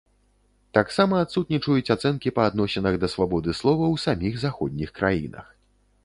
[0.77, 5.45] Таксама адсутнічаюць ацэнкі па адносінах да свабоды слова ў саміх заходніх краінах.